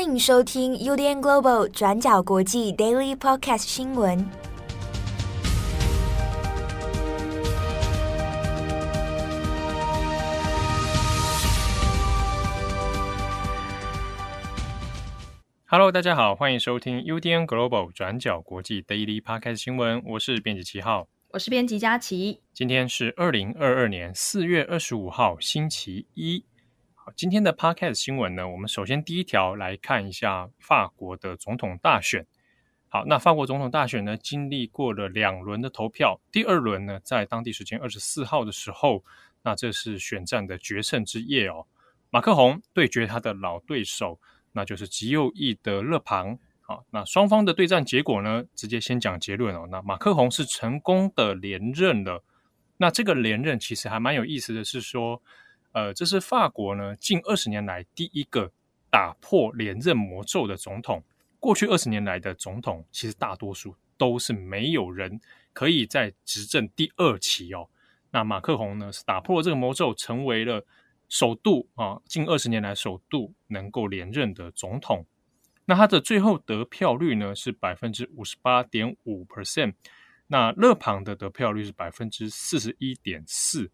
[0.00, 4.26] 欢迎收听 UDN Global 转角国际 Daily Podcast 新闻。
[15.66, 20.02] Hello，大家好，欢迎收听 UDN Global 转角国际 Daily Podcast 新闻。
[20.06, 22.40] 我是编辑七号，我是编辑佳琪。
[22.54, 26.46] 今天是二零二二年四月二十五号，星期一。
[27.16, 32.26] 今天的 Podcast 新闻呢，我们首先第一条来看一下法国的总统大选。
[32.88, 39.04] 好，那法国总统大选呢，经历过了两轮的投票，第二轮呢，在当地时间二十四号的时候，
[39.42, 41.66] 那这是选战的决胜之夜哦。
[42.10, 44.18] 马克宏对决他的老对手。
[44.52, 48.42] 那就是极右翼的勒庞，好，那双方的对战结果呢？
[48.56, 49.68] 直接先讲结论哦。
[49.70, 52.24] 那马克宏是成功的连任了。
[52.76, 55.22] 那这个连任其实还蛮有意思的是说，
[55.72, 58.50] 呃，这是法国呢近二十年来第一个
[58.90, 61.02] 打破连任魔咒的总统。
[61.38, 65.20] 过去二十年来的总统，其实大多数都是没有人
[65.52, 67.68] 可以在执政第二期哦。
[68.10, 70.64] 那马克宏呢是打破了这个魔咒，成为了。
[71.12, 75.04] 首度啊，近二十年来首度能够连任的总统，
[75.64, 79.74] 那他的最后得票率呢是百分之五十八点五 percent，
[80.28, 83.72] 那勒庞的得票率是百分之四十一点四，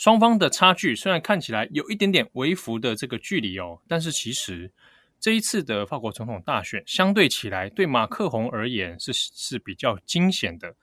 [0.00, 4.72] 双方的差距虽然看起来有一点点微幅的这个距离哦，但是其实
[5.20, 10.74] 这一次的法国总统大选相对起来，对马克宏而言是是比较惊险的。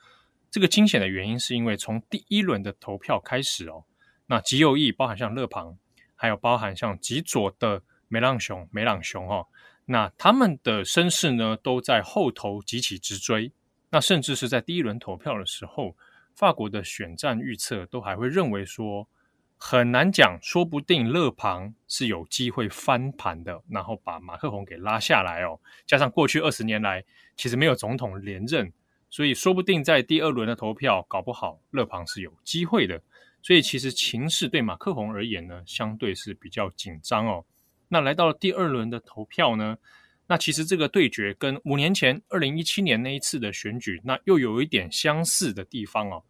[0.52, 3.84] 这个惊险的原因是因为从第一轮的投票开始哦。
[4.28, 5.76] 那极右翼包含像勒庞，
[6.16, 9.48] 还有包含像极左的梅朗雄、梅朗雄哦，
[9.86, 13.52] 那他们的声势呢都在后头急起直追。
[13.90, 15.96] 那甚至是在第一轮投票的时候，
[16.38, 19.10] 法国的选战预测都还会认为说
[19.58, 25.60] 很难讲，说不定勒庞是有机会翻盘的，然后把马克宏给拉下来哦。
[25.88, 27.04] 加上过去二十年来
[27.36, 28.72] 其实没有总统连任，
[29.10, 33.02] 所以说不定在第二轮的投票，搞不好勒庞是有机会的。
[33.42, 37.44] 所以其实情势对马克宏而言呢，相对是比较紧张哦。
[37.88, 39.80] 那来到了第二轮的投票呢，
[40.28, 46.22] 那其实这个对决跟五年前二零一七年那一次的选举，那又有一点相似的地方哦。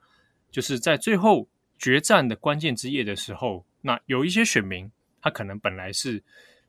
[0.52, 1.48] 就是在最后
[1.80, 4.90] 决战的关键之夜的时候，那有一些选民
[5.22, 6.24] 他可能本来是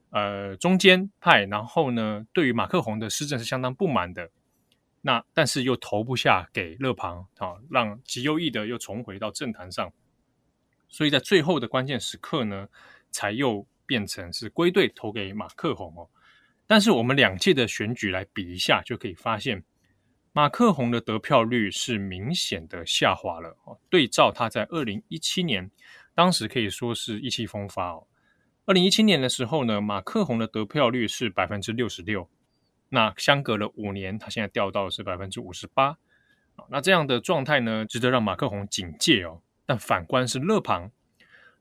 [0.09, 4.29] 呃中间派，然后呢对于马克宏的施政是相当不满的，
[5.01, 9.91] 那但是又投不下给勒庞啊，让极右翼的又重回到政坛上。
[10.87, 12.67] 所以在最后的关键时刻呢，
[13.11, 16.09] 才又变成是归队投给马克宏哦。
[16.69, 19.63] 但是我们两届的选举来比一下，就可以发现
[20.33, 23.79] 马克宏的得票率是明显的下滑了哦。
[23.89, 25.71] 对照他在二零一七年，
[26.13, 28.05] 当时可以说是意气风发哦。
[28.65, 32.29] 二零一七年的时候呢，马克宏的得票率是百分之六十六，
[32.89, 35.97] 那相隔了五年，他现在掉到是百分之五十八。
[36.69, 39.41] 那这样的状态呢，值得让马克宏警戒哦。
[39.65, 40.91] 但反观是勒庞，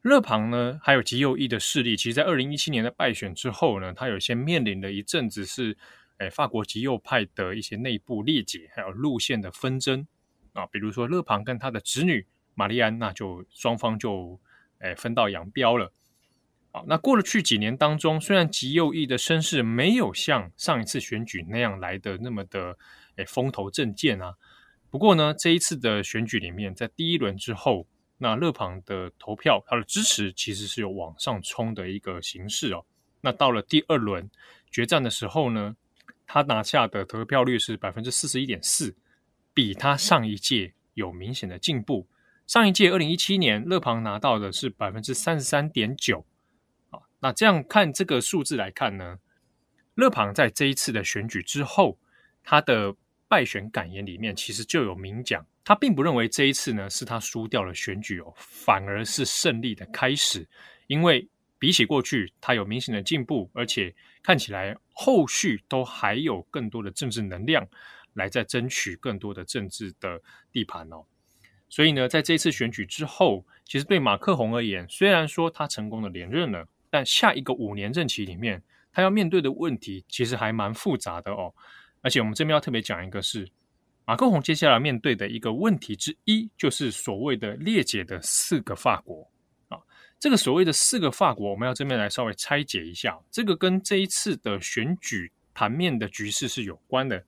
[0.09, 5.77] 勒庞呢，还有极右翼的势力，其实，在二零一七年的败选之后呢，他有些面临了一阵子是，
[6.17, 10.07] 诶，法国极右派的一些内部裂解，还有路线的纷争
[10.55, 14.41] 啊，比如说勒庞跟他的侄女玛丽安，那就双方就
[14.79, 15.93] 诶分道扬镳了。
[16.73, 22.77] 好，那过了去几年当中，虽然极右翼的声势没有像上一次选举那样来的那么的
[23.17, 24.35] 诶风头正劲啊，
[24.91, 27.87] 不过呢，这一次的选举里面，在第一轮之后。
[28.19, 32.85] 那勒庞的投票，他的支持其实是有往上冲的一个形式哦。
[33.21, 34.29] 那到了第二轮
[34.71, 35.77] 决战的时候呢，
[36.27, 38.95] 他拿下的得票率是百分之四十一点四，
[39.55, 42.07] 比他上一届有明显的进步。
[42.47, 46.25] 上一届二零一七年，勒庞拿到的是百分之三十三点九。
[46.91, 49.19] 啊，那这样看这个数字来看呢，
[49.95, 51.99] 勒庞在这一次的选举之后，
[52.43, 52.95] 他的
[53.29, 55.47] 败选感言里面其实就有明讲。
[55.69, 60.49] 他并不认为这一次呢是他输掉了选举哦，反而是胜利的开始，
[60.87, 67.69] 因为比起过去，他有明显的进步，而且看起来后续都还有更多的政治能量
[68.15, 70.19] 来在争取更多的政治的
[70.51, 71.05] 地盘哦。
[71.69, 81.53] 所以呢，在这一次选举之后，其实对马克宏而言，虽然说他成功的连任了，但下一个五年任期里面，他要面对的问题其实还蛮复杂的哦。
[82.01, 83.47] 而且我们这边要特别讲一个是。
[84.09, 89.31] 马克宏接下来面对的一个问题之一，就是所谓的裂解的四个法国
[89.69, 89.79] 啊。
[90.19, 93.21] 这个所谓的四个法国，我们要这边来稍微拆解一下。
[93.31, 97.23] 这个跟这一次的选举盘面的局势是有关的。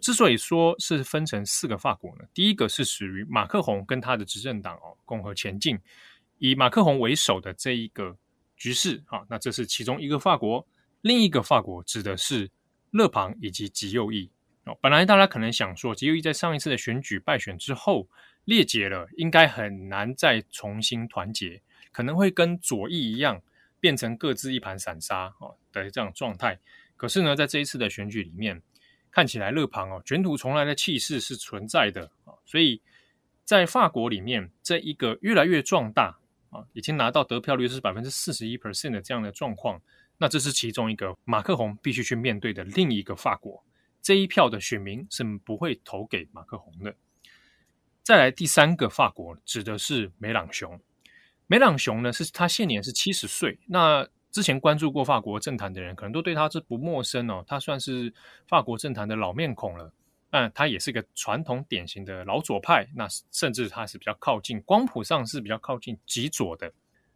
[0.00, 5.78] 之所以说是分成四个法国呢，第一个是属于马克宏跟他的执政党哦，共和前进，
[6.38, 8.16] 以马克宏为首的这一个
[8.56, 9.20] 局势啊。
[9.28, 10.66] 那这是其中一个法国。
[11.02, 12.50] 另一个法国指的是
[12.92, 14.30] 勒庞以及极右翼。
[14.64, 18.08] 哦，本来大家可能想说，极右翼在上一次的选举败选之后
[18.46, 21.60] 裂解了，应该很难再重新团结，
[21.92, 23.42] 可能会跟左翼一样，
[23.78, 26.58] 变成各自一盘散沙哦的这样状态。
[26.96, 28.62] 可是呢，在这一次的选举里面，
[29.10, 32.80] 看起来勒庞哦卷土重来的气势是存在的啊，所以
[33.44, 36.18] 在法国里面，这一个越来越壮大
[36.48, 39.78] 啊，已经拿到得票率是百分之四十一 percent 的这样的状况，
[40.16, 43.62] 那这是其中一个马克宏必须去面对的另一个法国。
[44.04, 46.94] 这一票的选民是不会投给马克宏的。
[48.02, 50.78] 再来第三个法国指的是梅朗雄，
[51.46, 53.58] 梅朗雄呢是他现年是七十岁。
[53.66, 57.42] 那之前关注过法国政坛的人，可能都对他是不陌生哦。
[57.46, 58.12] 他算是
[58.46, 59.90] 法国政坛的老面孔了。
[60.28, 66.70] 但他也是个传统典型的老左派，那甚至他是比较靠近光谱上是比较靠近极左的。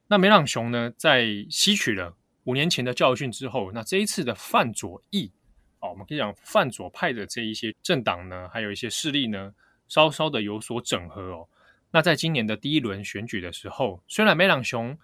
[0.07, 5.31] 那梅朗雄呢，在吸取了五年前的教训之后，那这一次的泛左翼。
[5.81, 9.55] 哦，我们可以讲泛左派的这一些政党呢，还有一些势力呢，
[9.87, 11.49] 稍稍的有所整合哦。
[11.91, 14.99] 那在今年的第一轮选举的时候，虽然梅朗雄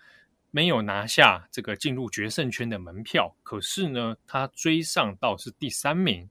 [0.51, 6.29] 没有拿下这个进入决胜圈的门票，可是呢，他追上到是第三名，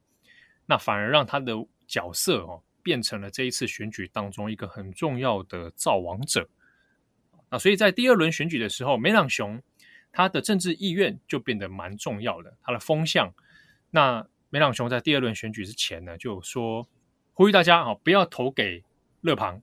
[0.65, 1.53] 那反而让他的
[1.87, 6.47] 角色哦变成了这一次选举当中一个很重要的造王者。
[7.49, 9.61] 那所以在第二轮选举的时候，梅朗雄
[10.11, 13.33] 他的政治意愿就变得蛮重要的，他的风向
[13.89, 14.27] 那。
[14.53, 16.87] 梅朗雄在第二轮选举之前呢，就说
[17.33, 18.83] 呼吁大家啊，不要投给
[19.21, 19.59] 勒庞，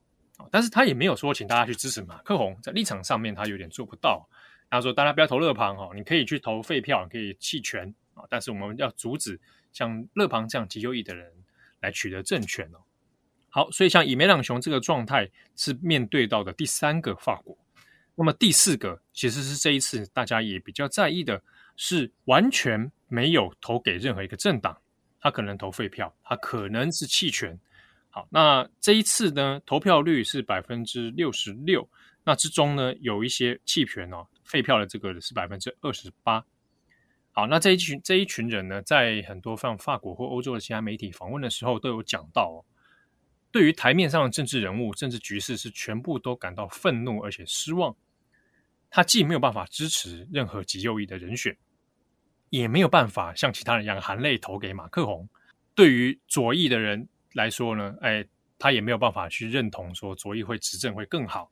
[0.50, 4.28] 但是他也没有说请大家去支持马克宏，在立场上面他有点做不到。
[4.68, 9.40] 他说大家不要投勒庞哈，你可以去投废票，可以弃权啊，但是我们要阻止
[9.72, 11.32] 像勒庞这样极右翼的人
[11.78, 12.78] 来取得政权哦。
[13.48, 17.56] 好，所以像以梅朗雄这个状态是面对到的第三个法国，
[18.16, 21.40] 那么第四个其实是这一次大家也比较在意的
[21.80, 22.92] 是完全。
[23.12, 24.80] 没有投给任何一个政党，
[25.18, 27.58] 他可能投废票，他可能是弃权。
[28.08, 31.84] 好，那这一次呢，投票率是百分之六十六，
[32.22, 36.46] 那之中呢，有一些弃权哦，废票的这个是百分之二十八。
[37.32, 42.62] 好，那这一群这一群人呢，在很多像法国或欧洲的其他媒体访问的时候，都有讲到哦，
[43.50, 47.96] 对于台面上的政治人物、政治局势是全部都感到愤怒而且失望。
[48.88, 51.56] 他既没有办法支持任何极右翼的人选。
[52.50, 55.28] 也没有办法像其他人一样含泪投给马克宏。
[55.74, 58.24] 对于左翼的人来说呢，哎，
[58.58, 61.50] 他也没有办法去认同说左翼会执政会更好。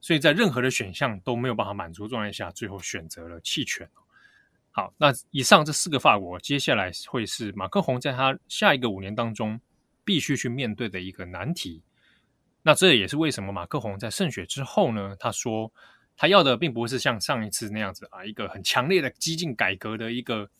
[0.00, 3.88] 所以在任何的选项都没有办法满足状态下，最后选择了弃权。
[4.70, 9.60] 好，那以上这四个法国，接下来会是马克宏在他下一个五年当中
[10.04, 11.82] 必须去面对的一个难题。
[12.62, 15.72] 那这也是为什么马克宏在胜选之后呢，他说。
[16.20, 20.50] 他要的并不是像上一次那样子啊，一个很强烈的激进改革的一个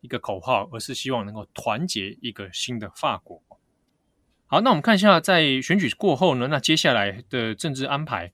[0.00, 3.42] 一个口号，而是希望能够团结一个新的法国。
[4.46, 8.32] 好，那我们看一下，在选举过后呢，那接下来的政治安排，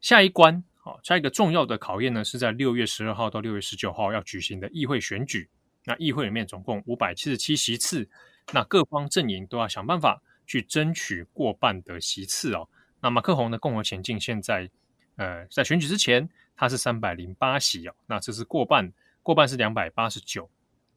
[0.00, 5.50] 下一关，好，下一个重要的考验呢，是在六月十二号到六月十九号要举行的议会选举。
[5.84, 8.08] 那议会里面总共五百七十七席次，
[8.52, 12.68] 那各方阵营都要想办法去争取过半的席次哦。
[13.00, 14.70] 那马克宏的共和前进现在。
[15.16, 20.50] 呃，在选举之前，他是三百零八席哦，那这是过半，过半是两百八十九。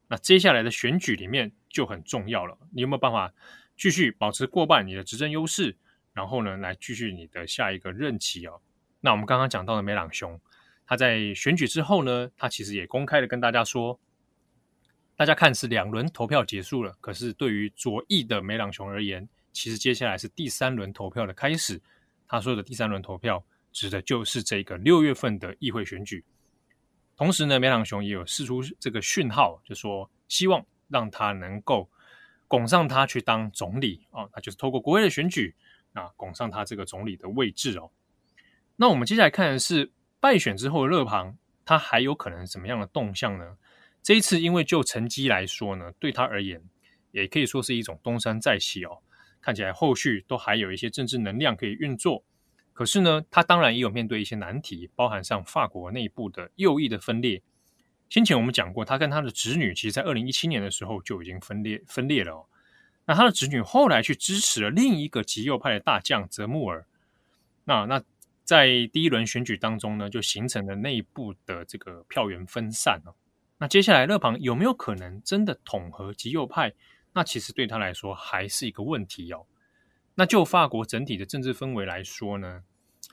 [0.08, 3.32] 那接下来的选举里面就很重要了，你有没有办法
[3.76, 5.76] 继续保持过半你的执政优势，
[6.12, 8.60] 然后呢，来继续你的下一个任期哦？
[9.00, 10.40] 那我们刚刚讲到的梅朗雄，
[10.86, 14.00] 他在选举之后呢，他其实也公开的跟大家说，
[15.14, 21.80] 大家看是两轮投票结束了，可是对于左翼的梅朗雄而言，其实接下来是第三轮投票的开始。
[22.26, 23.44] 他说的第三轮投票。
[23.72, 26.24] 指的就是这个六月份的议会选举，
[27.16, 31.88] 同时呢，梅朗雄也有释出这个讯号，就说希望让他能够
[32.46, 35.54] 拱上他去当总理啊，那就是透过国会的选举
[35.92, 37.90] 啊，拱上他这个总理的位置哦。
[38.76, 43.56] 那我们接下来看的是败选之后的勒庞，他还有可能什么样的动向呢？
[44.02, 46.62] 这一次因为就成绩来说呢，对他而言
[47.10, 48.98] 也可以说是一种东山再起哦，
[49.40, 52.24] 看起来后续都还有一些政治能量可以运作。
[52.78, 57.42] 可是呢，他当然也有面对一些难题，包含上法国内部的右翼的分裂。
[58.08, 62.46] 先前我们讲过，他跟他的侄女，其实在二零一七年的时候就已经分裂分裂了哦。
[63.04, 66.86] 那他的侄女后来去支持了另一个极右派的大将泽穆尔。
[67.64, 68.00] 那那
[68.44, 73.10] 在第一轮选举当中呢，就形成了内部的这个票源分散哦。
[73.58, 76.72] 那接下来勒庞有没有可能真的统合极右派？
[77.12, 79.44] 那其实对他来说还是一个问题哦。
[80.18, 82.64] 那就法国整体的政治氛围来说呢，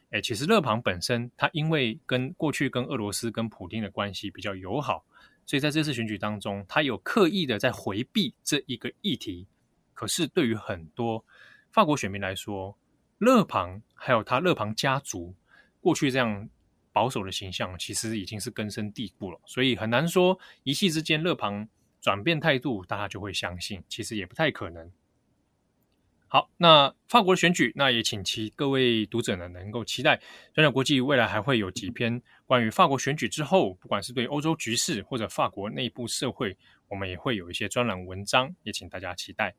[0.10, 5.06] 诶，其实勒庞本身他因为跟过去跟俄罗斯跟普京的关系比较友好，
[5.46, 9.46] 所以在这次选举当中，他有刻意的在回避这一个议题。
[9.94, 11.24] 可是对于很多
[11.72, 12.76] 法国选民来说，
[13.20, 15.36] 勒庞还有他勒庞家族
[15.80, 16.50] 过去这样
[16.92, 19.40] 保守的形象，其实已经是根深蒂固了。
[19.46, 21.68] 所以很难说一夕之间勒庞
[22.02, 24.92] 转变态度，大家就会相信，其实也不太可能。
[26.28, 30.20] 好，那法国的选举，那也请其各位读者呢，能够期待
[30.54, 36.58] 转角国际未来还会有几篇关于法国选举之后，不管是对欧洲局势或者法国内部社会，
[36.90, 39.56] 我们也会有一些专栏文章，也请大家期待。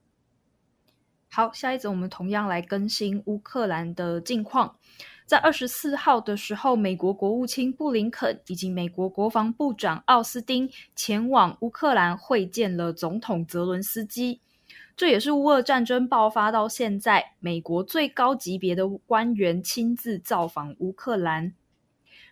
[1.31, 4.77] 好，下一则我们同样来更新乌克兰的近况。
[5.25, 14.41] 在二十四号的时候，美国国务卿布林肯以及美国国防部长奥斯汀前往乌克兰会见了总统泽伦斯基。
[14.97, 21.53] 这也是乌俄战争爆发到现在，美国最高级别的官员亲自造访乌克兰。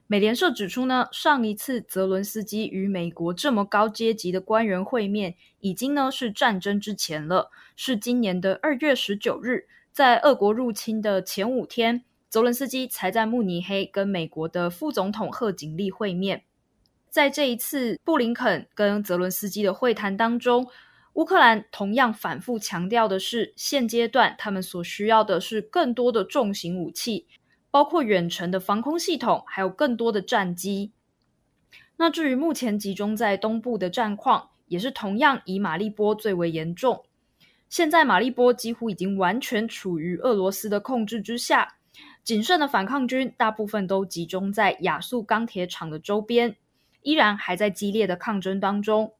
[0.06, 16.44] 美联社指出呢，上一次泽伦斯基与美国这么高阶级的官员会面，已经呢是战争之前了，是今年的二月十九日，在俄国入侵的前五天，泽伦斯基才在慕尼黑跟美国的副总统贺锦丽会面。
[17.10, 20.66] 在这一次布林肯跟泽伦斯基的会谈当中，
[21.14, 27.26] 乌克兰同样反复强调的是，现阶段他们所需要的是更多的重型武器，
[27.70, 30.92] 包括远程的防空系统，还有更多的战机。
[31.96, 37.04] 那至于目前集中在东部的战况，也是同样以马利波最为严重。
[37.68, 41.76] 现在马利波几乎已经完全处于俄罗斯的控制之下，
[42.24, 46.56] 仅剩的反抗军大部分都集中在亚速钢铁厂的周边，
[47.02, 49.12] 依然还在激烈的抗争当中。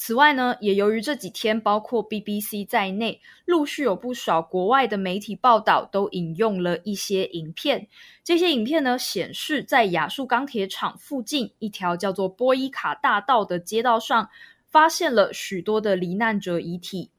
[0.00, 7.88] 此外呢，也由于这几天，包括 BBC 在内，陆续有不少国外的媒体报道都引用了一些影片。
[8.22, 14.30] 这些影片呢，显示在亚速钢铁厂附近一条叫做波伊卡大道的街道上，
[14.70, 17.10] 发现了许多的罹难者遗体。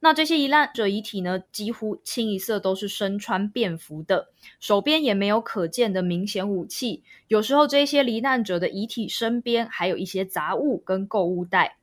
[0.00, 7.04] 那这些罹难者遗体呢，几乎清一色都是身穿便服的，手边也没有可见的明显武器。
[7.28, 11.76] 有时候，这些罹难者的遗体身边还有一些杂物跟购物袋。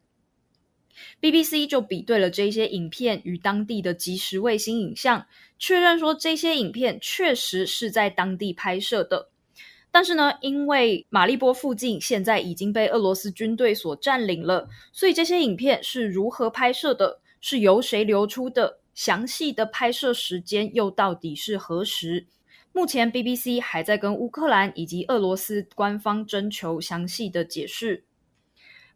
[1.21, 5.25] BBC 就比对了这些影片与当地的即时卫星影像，
[5.57, 9.29] 确认说这些影片确实是在当地拍摄的。
[9.91, 22.27] 但是呢，因为马利波附近现在已经被俄罗斯军队所占领了，所以这些影片是如何拍摄的，是由谁流出的，详细的拍摄时间又到底是何时？
[22.71, 28.03] 目前 BBC 还在跟乌克兰以及俄罗斯官方征求详细的解释。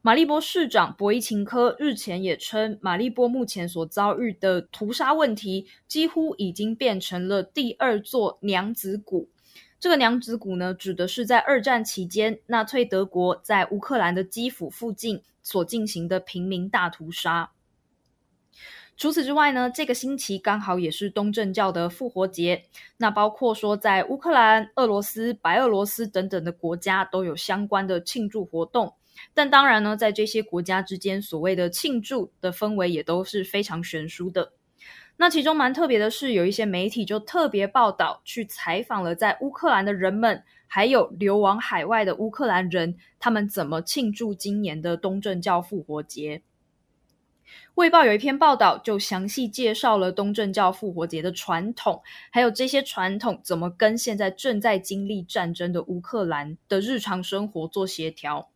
[0.06, 9.30] 马利波市长博伊琴科日前也称，马利波目前所遭遇的屠杀问题，几乎已经变成了第二座娘子谷。
[9.80, 17.52] 这个娘子谷呢，指的是在二战期间，纳粹德国在乌克兰的基辅附近所进行的平民大屠杀。
[18.98, 22.66] 除此之外呢，这个星期刚好也是东正教的复活节，
[22.98, 28.94] 那包括说在乌克兰、俄罗斯、白俄罗斯等等的国家都有相关的庆祝活动。
[29.34, 34.54] 但当然呢，在这些国家之间，所谓的庆祝的氛围也都是非常悬殊的。
[35.18, 46.42] 那其中蛮特别的是，有一些媒体就特别报道，去采访了在乌克兰的人们，还有流亡海外的乌克兰人，他们怎么庆祝今年的东正教复活节。
[47.76, 52.02] 卫报有一篇报道，就详细介绍了东正教复活节的传统，
[52.32, 58.50] 还有这些传统怎么跟现在正在经历战争的乌克兰的日常生活做协调。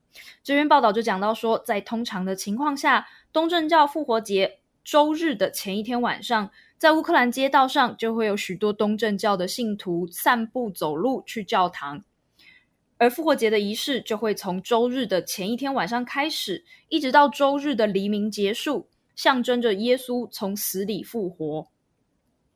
[0.44, 12.04] 这篇报道就讲到说，在通常的情况下，东正教复活节周日的前一天晚上，在乌克兰街道上就会有许多东正教的信徒散步走路去教堂，
[12.98, 21.68] 而复活节的仪式就会从周日的前一天晚上开始，一直到周日的黎明结束，象征着耶稣从死里复活。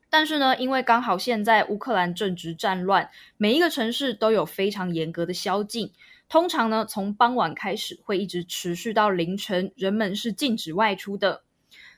[0.08, 5.92] 但是呢，因为刚好现在乌克兰正值战乱，每一个城市都有非常严格的宵禁。
[6.32, 11.42] 通常呢，从傍晚开始会一直持续到凌晨，人们是禁止外出的。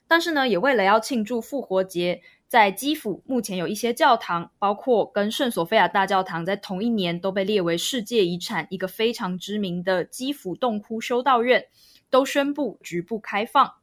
[0.09, 11.69] 但是呢，也为了要庆祝复活节，在基辅目前有一些教堂，包括跟圣索菲亚大教堂在同一年都被列为世界遗产，一个非常知名的基辅洞窟修道院，
[12.11, 13.75] 都宣布局部开放。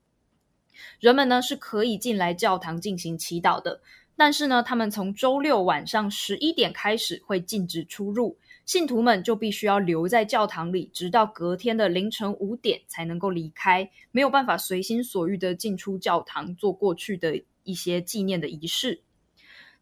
[0.99, 3.79] 人们呢是可以进来教堂进行祈祷的，
[4.17, 8.37] 但是呢，他们从周六晚上十一点开始会禁止出入。
[8.65, 19.01] 信徒们就必须要留在教堂里，直到隔天的凌晨五点才能够离开，没有办法随心所欲的进出教堂做过去的一些纪念的仪式。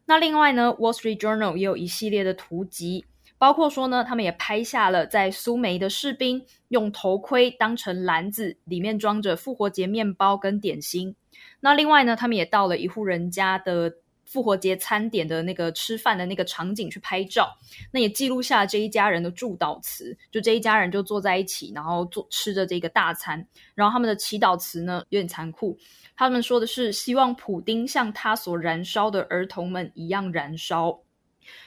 [0.06, 3.06] 那另外呢，《Wall Street Journal》也有一系列的图集，
[3.38, 11.16] 包括说呢，他们也拍下了在苏梅的士兵用头盔当成篮子，里面装着复活节面包跟点心。
[11.60, 13.94] 那另外呢，他们也到了一户人家的
[14.30, 17.58] 复活节餐点的那个吃饭的那个场景去拍照，
[17.90, 20.16] 那也记录下这一家人的祝祷词。
[20.32, 23.44] 就这一家人就坐在一起，然后做吃着这个大餐，
[23.74, 25.76] 然后他们的祈祷词呢有点残酷，
[26.16, 31.02] 他们说的是希望普丁像他所燃烧的儿童们一样燃烧。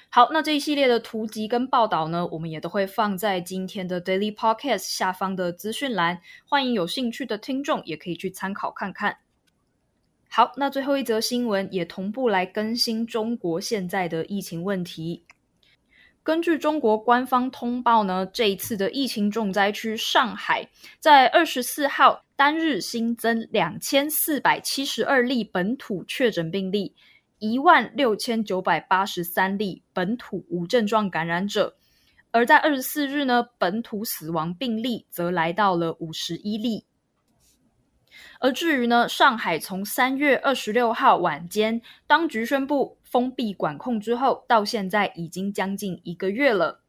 [0.09, 9.17] 好，那这一系列的图集跟报道呢，我们也都会放在今天的 Daily Podcast 下方的资讯栏，欢迎有兴趣的听众也可以去参考看看。
[10.35, 15.27] 好，那最后一则新闻也同步来更新中国现在的疫情问题。
[16.23, 20.67] 根据中国官方通报呢，这一次的疫情重灾区上海，
[20.99, 26.95] 在二十四号单日新增两千四百七十二例本土确诊病例。
[27.39, 31.77] 一万六千九百八十三例本土无症状感染者，
[32.31, 36.87] 而在二十四日呢，本土死亡病例则来到了五十一例。
[38.41, 46.81] 而至于呢，上海从三月二十六号晚间，当局宣布封闭管控之后，到现在已经将近一个月了。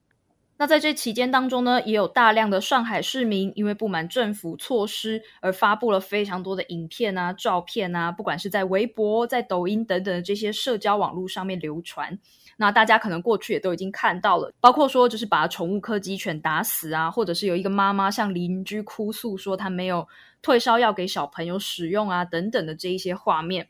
[0.58, 12.20] 那在这期间当中呢，也有大量的上海市民因为不满政府措施而发布了非常多的影片啊、照片啊，不管是在微博、在抖音等等这些社交网络上面流传。
[12.58, 20.08] 那大家可能过去也都已经看到了，包括说就是把宠物柯基犬打死啊，或者是有一个妈妈向邻居哭诉说她没有
[20.42, 23.68] 退烧药给小朋友使用啊，等等的这一些画面。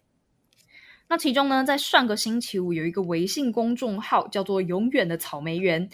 [1.07, 5.89] 那其中呢，在上个星期五有一个微信公众号叫做“永远的草莓园”。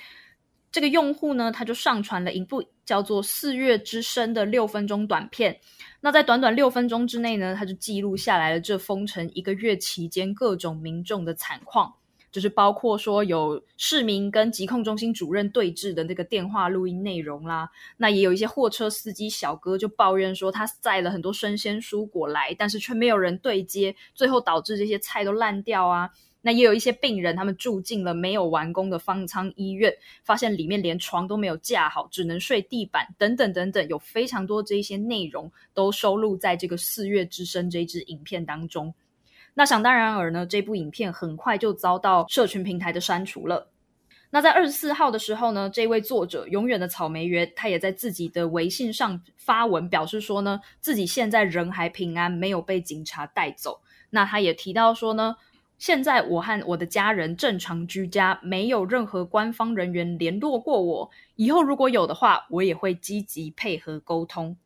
[0.72, 5.60] 这个用户呢，他就上传了一部叫做《四月之声》的六分钟短片。
[6.00, 11.91] 那在短短六分钟之内呢，他就记录下来了这封城一个月期间各种民众的惨况，
[12.31, 17.69] 就是包括说有市民跟疾控中心主任对峙的那个电话录音内容啦。
[17.98, 26.10] 那也有一些货车司机小哥就抱怨说，他载了很多生鲜蔬果来，但是却没有人对接，最后导致这些菜都烂掉啊。
[26.41, 38.93] 那也有一些病人，他们住进了没有完工的方舱医院，发现里面连床都没有架好，只能睡地板，等等等等，有非常多这一些内容都收录在这个四月之声这支影片当中。
[39.60, 43.67] 那想当然尔呢，这部影片很快就遭到社群平台的删除了。
[44.30, 53.82] 那在二十四号的时候呢，这位作者永远的草莓园，他也在自己的微信上发文表示说呢，自己现在人还平安，没有被警察带走。
[54.12, 55.36] 那他也提到说呢。
[55.78, 61.10] 现在我和我的家人正常居家，没有任何官方人员联络过我。
[61.36, 64.58] 以后如果有的话，我也会积极配合沟通。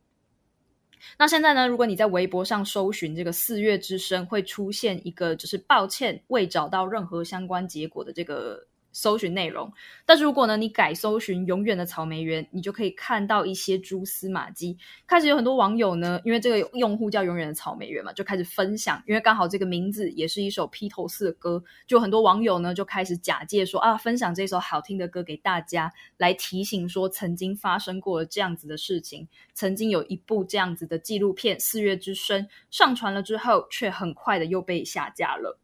[1.18, 8.66] 那现在呢，如果你在微博上搜寻这个“四月之声”，会出现一个就是抱歉未找到任何相关结果的这个。
[8.94, 9.70] 搜寻内容，
[10.06, 14.78] 但是如果呢，你改搜寻“永远的草莓园”，你就可以看到一些蛛丝马迹。
[15.04, 19.02] 开始有很多网友呢，因为这个用户叫“永远的草莓园”嘛，就开始分享。
[19.06, 29.26] 因为刚好这个名字也是一首披头士的歌，就很多网友呢就开始假借说啊，分享这首好听的歌给大家，来提醒说曾经发生过了这样子的事情。
[29.54, 35.58] 曾经有一部这样子的纪录片《四月之声》上传了之后，却很快的又被下架了。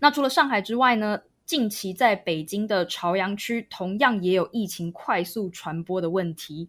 [0.00, 1.20] 那除了上海之外呢？
[1.50, 6.68] 近期在北京的朝阳区，同样也有疫情快速传播的问题。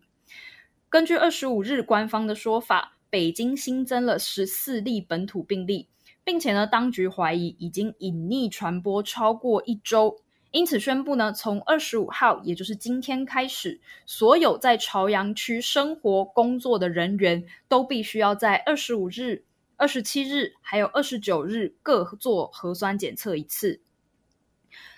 [0.90, 5.88] 根据二十五日官方的说法，北京新增了十四例本土病例，
[6.24, 10.18] 并且呢，当局怀疑已经隐匿传播超过一周，
[10.50, 19.46] 因此宣布呢，从二十五号，也就是今天开始，所有在朝阳区生活工作的人员都必须要在二十五日、
[19.78, 23.80] 二十七日还有二十九日各做核酸检测一次。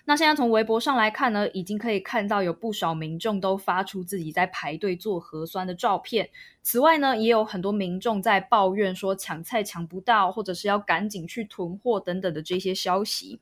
[0.05, 6.29] 那现在从微博上来看呢，已经可以看到有不少民众都发出自己在排队做核酸的照片。
[6.61, 13.39] 此外呢，也有很多民众在抱怨说抢菜抢不到，或者是要赶紧去囤货等等的这些消息。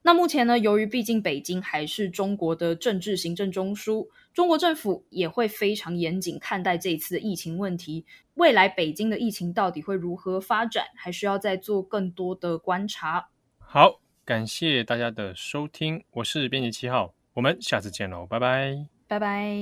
[0.00, 8.06] 那目前呢，由于毕竟北京还是中国的政治行政中枢，中国政府也会非常严谨看待这一次的疫情问题。
[8.34, 13.28] 未来北京的疫情到底会如何发展，还需要再做更多的观察。
[13.58, 14.00] 好。
[14.26, 19.56] 感谢大家的收听，我是编辑七号，我们下次见喽，拜拜，拜拜。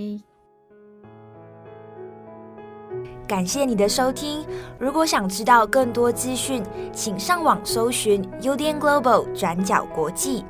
[3.28, 4.42] 感谢你的收听，
[4.78, 6.62] 如果想知道更多资讯，
[6.94, 10.46] 请上网搜寻 UDN Global 转角国际。